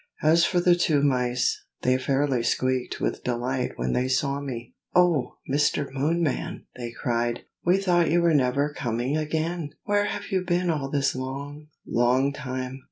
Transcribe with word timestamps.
As 0.23 0.45
for 0.45 0.59
the 0.59 0.73
two 0.73 1.03
mice, 1.03 1.63
they 1.83 1.95
fairly 1.99 2.41
squeaked 2.41 2.99
with 2.99 3.23
delight 3.23 3.73
when 3.75 3.93
they 3.93 4.07
saw 4.07 4.39
me. 4.41 4.73
"Oh! 4.95 5.35
Mr. 5.47 5.91
Moonman!" 5.93 6.65
they 6.75 6.89
cried, 6.91 7.41
"we 7.63 7.77
thought 7.77 8.09
you 8.09 8.23
were 8.23 8.33
never 8.33 8.73
coming 8.73 9.15
again! 9.15 9.75
where 9.83 10.05
have 10.05 10.31
you 10.31 10.43
been 10.43 10.71
all 10.71 10.89
this 10.89 11.13
long, 11.15 11.67
long 11.85 12.33
time?" 12.33 12.79